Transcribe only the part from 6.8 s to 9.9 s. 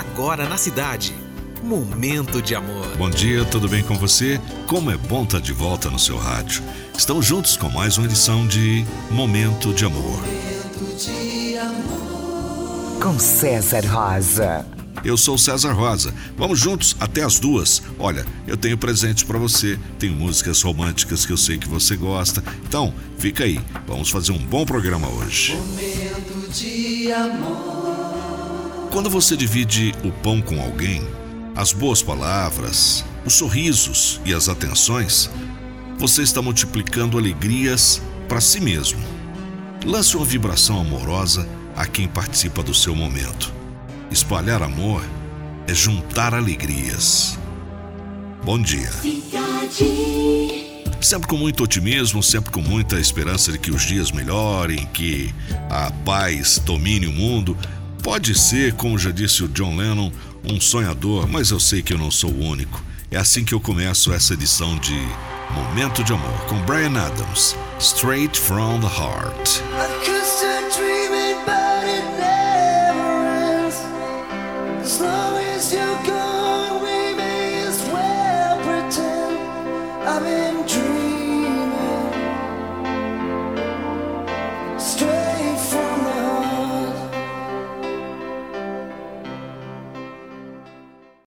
Estamos juntos com mais uma edição de Momento de